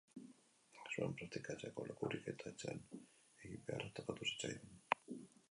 Ez 0.83 0.93
zuen 0.93 1.11
praktikatzeko 1.19 1.85
lekurik 1.89 2.31
eta 2.33 2.49
etxean 2.53 2.83
egin 2.95 3.63
beharra 3.69 3.93
tokatu 4.01 4.31
zitzaion. 4.33 4.75